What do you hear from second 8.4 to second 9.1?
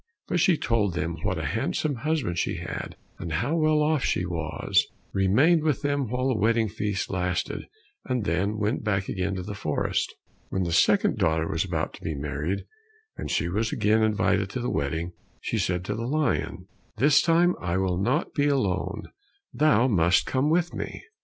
went back